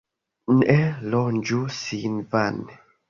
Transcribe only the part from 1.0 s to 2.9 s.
ronĝu sin vane.